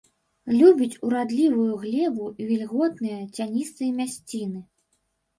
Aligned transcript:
Любіць 0.59 0.97
урадлівую 1.07 1.73
глебу 1.83 2.25
і 2.43 2.47
вільготныя, 2.51 3.19
цяністыя 3.37 3.91
мясціны. 3.99 4.59